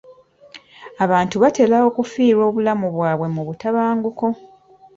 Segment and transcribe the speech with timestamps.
[1.03, 4.25] Abantu batera okufiirwa obulamu bwabwe mu butabanguko.